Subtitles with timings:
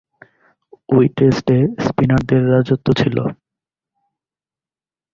[0.89, 1.57] ঐ টেস্টে
[1.85, 3.17] স্পিনারদের রাজত্ব ছিল।